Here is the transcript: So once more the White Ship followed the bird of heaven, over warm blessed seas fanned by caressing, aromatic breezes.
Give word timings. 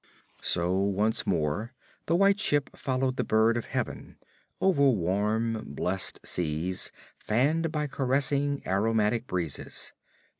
So 0.41 0.75
once 0.79 1.27
more 1.27 1.73
the 2.07 2.15
White 2.15 2.39
Ship 2.39 2.71
followed 2.75 3.17
the 3.17 3.23
bird 3.23 3.55
of 3.55 3.67
heaven, 3.67 4.17
over 4.59 4.89
warm 4.89 5.63
blessed 5.75 6.21
seas 6.25 6.91
fanned 7.19 7.71
by 7.71 7.85
caressing, 7.85 8.63
aromatic 8.65 9.27
breezes. 9.27 9.93